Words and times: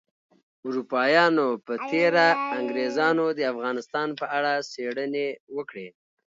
اروپایانو 0.67 1.47
په 1.65 1.73
تیره 1.89 2.25
انګریزانو 2.59 3.25
د 3.37 3.39
افغانستان 3.53 4.07
په 4.19 4.25
اړه 4.37 4.53
څیړنې 4.71 5.27
وکړې 5.55 5.87